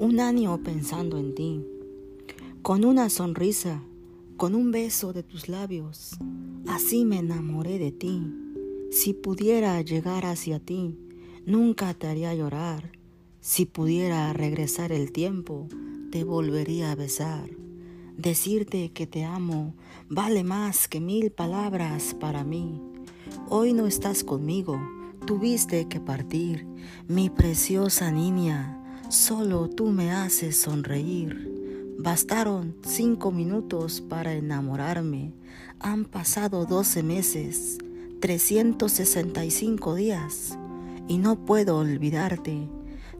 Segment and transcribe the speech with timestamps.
[0.00, 1.62] un año pensando en ti,
[2.62, 3.82] con una sonrisa,
[4.38, 6.16] con un beso de tus labios,
[6.66, 8.22] así me enamoré de ti.
[8.90, 10.96] Si pudiera llegar hacia ti,
[11.44, 12.92] nunca te haría llorar.
[13.42, 15.68] Si pudiera regresar el tiempo,
[16.10, 17.50] te volvería a besar.
[18.16, 19.74] Decirte que te amo
[20.08, 22.80] vale más que mil palabras para mí.
[23.50, 24.80] Hoy no estás conmigo,
[25.26, 26.66] tuviste que partir,
[27.06, 28.78] mi preciosa niña
[29.10, 31.96] Solo tú me haces sonreír.
[31.98, 35.32] Bastaron cinco minutos para enamorarme.
[35.80, 37.78] Han pasado doce meses,
[38.20, 40.56] 365 días,
[41.08, 42.68] y no puedo olvidarte.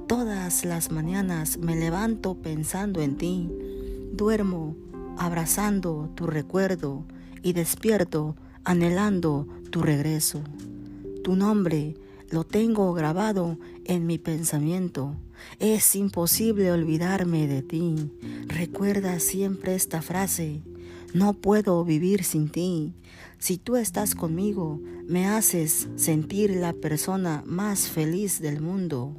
[0.07, 3.51] Todas las mañanas me levanto pensando en ti.
[4.13, 4.77] Duermo
[5.19, 7.05] abrazando tu recuerdo
[7.43, 10.41] y despierto anhelando tu regreso.
[11.25, 11.97] Tu nombre
[12.31, 15.17] lo tengo grabado en mi pensamiento.
[15.59, 18.13] Es imposible olvidarme de ti.
[18.47, 20.63] Recuerda siempre esta frase.
[21.13, 22.95] No puedo vivir sin ti.
[23.39, 29.13] Si tú estás conmigo, me haces sentir la persona más feliz del mundo.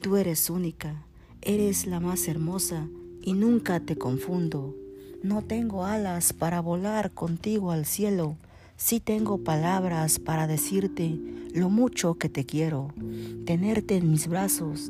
[0.00, 1.02] Tú eres única,
[1.42, 2.86] eres la más hermosa
[3.22, 4.76] y nunca te confundo.
[5.22, 8.36] No tengo alas para volar contigo al cielo
[8.82, 11.20] Sí tengo palabras para decirte
[11.52, 12.88] lo mucho que te quiero.
[13.44, 14.88] Tenerte en mis brazos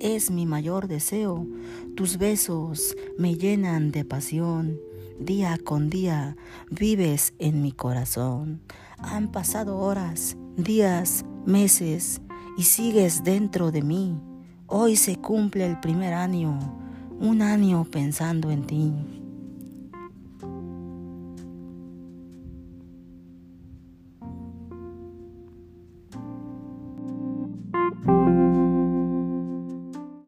[0.00, 1.46] es mi mayor deseo.
[1.94, 4.80] Tus besos me llenan de pasión.
[5.20, 6.36] Día con día
[6.68, 8.60] vives en mi corazón.
[8.98, 12.20] Han pasado horas, días, meses
[12.58, 14.18] y sigues dentro de mí.
[14.66, 16.58] Hoy se cumple el primer año,
[17.20, 19.17] un año pensando en ti.